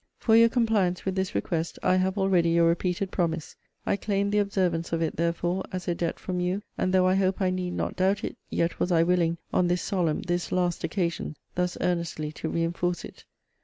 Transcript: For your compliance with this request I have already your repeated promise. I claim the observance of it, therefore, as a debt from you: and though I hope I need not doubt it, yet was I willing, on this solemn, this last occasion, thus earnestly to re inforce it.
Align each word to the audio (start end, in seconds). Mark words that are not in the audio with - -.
For 0.17 0.35
your 0.35 0.49
compliance 0.49 1.05
with 1.05 1.13
this 1.13 1.35
request 1.35 1.77
I 1.83 1.97
have 1.97 2.17
already 2.17 2.49
your 2.49 2.67
repeated 2.67 3.11
promise. 3.11 3.55
I 3.85 3.97
claim 3.97 4.31
the 4.31 4.39
observance 4.39 4.91
of 4.91 4.99
it, 4.99 5.15
therefore, 5.15 5.63
as 5.71 5.87
a 5.87 5.93
debt 5.93 6.17
from 6.17 6.39
you: 6.39 6.63
and 6.75 6.91
though 6.91 7.05
I 7.05 7.13
hope 7.13 7.39
I 7.39 7.51
need 7.51 7.73
not 7.75 7.97
doubt 7.97 8.23
it, 8.23 8.35
yet 8.49 8.79
was 8.79 8.91
I 8.91 9.03
willing, 9.03 9.37
on 9.53 9.67
this 9.67 9.83
solemn, 9.83 10.21
this 10.23 10.51
last 10.51 10.83
occasion, 10.83 11.37
thus 11.53 11.77
earnestly 11.81 12.31
to 12.31 12.49
re 12.49 12.63
inforce 12.65 13.05
it. 13.05 13.25